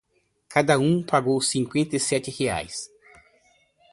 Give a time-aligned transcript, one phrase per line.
[0.49, 2.89] Cada um pagou cinquenta e sete reais.